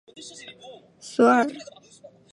[0.99, 2.11] 索尔河畔勒布雄。